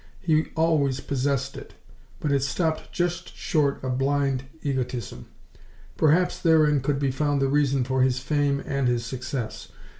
[0.19, 1.75] He always possessed it,
[2.19, 5.27] but it stopped just short of blind egotism.
[5.95, 9.67] Perhaps therein could be found the reason for his fame and his success.